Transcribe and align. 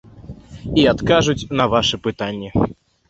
І 0.83 0.85
адкажуць 0.93 1.47
на 1.61 1.67
вашы 1.75 2.03
пытанні! 2.09 2.49